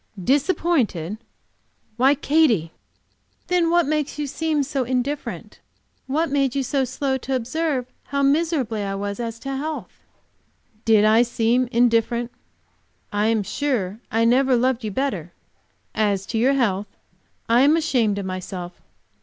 "Disappointed? 0.23 1.19
Why, 1.95 2.15
Katy!" 2.15 2.71
"Then 3.49 3.69
what 3.69 3.83
did 3.83 3.89
make 3.91 4.17
you 4.17 4.25
seem 4.25 4.63
so 4.63 4.83
indifferent? 4.83 5.59
What 6.07 6.31
made 6.31 6.55
you 6.55 6.63
so 6.63 6.85
slow 6.85 7.19
to 7.19 7.35
observe 7.35 7.85
how 8.05 8.23
miserably 8.23 8.81
I 8.81 8.95
was, 8.95 9.19
as 9.19 9.37
to 9.41 9.55
health?" 9.55 9.91
"Did 10.85 11.05
I 11.05 11.21
seem 11.21 11.67
indifferent? 11.71 12.31
I 13.13 13.27
am 13.27 13.43
sure 13.43 13.99
I 14.11 14.25
never 14.25 14.55
loved 14.55 14.83
you 14.83 14.89
better. 14.89 15.33
As 15.93 16.25
to 16.33 16.39
your 16.39 16.53
health, 16.53 16.87
I 17.47 17.61
am 17.61 17.77
ashamed 17.77 18.17
of 18.17 18.25
myself. 18.25 18.81